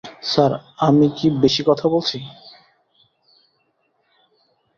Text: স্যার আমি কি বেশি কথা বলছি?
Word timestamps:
স্যার 0.23 0.51
আমি 0.79 1.07
কি 1.17 1.27
বেশি 1.41 1.61
কথা 1.63 1.85
বলছি? 1.87 2.17